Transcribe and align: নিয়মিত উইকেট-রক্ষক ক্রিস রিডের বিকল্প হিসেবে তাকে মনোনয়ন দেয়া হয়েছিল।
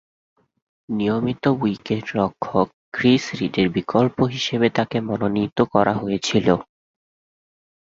নিয়মিত 0.89 1.43
উইকেট-রক্ষক 1.61 2.67
ক্রিস 2.93 3.23
রিডের 3.39 3.67
বিকল্প 3.69 4.17
হিসেবে 4.35 4.67
তাকে 4.77 4.97
মনোনয়ন 5.07 5.49
দেয়া 5.57 5.93
হয়েছিল। 5.95 6.47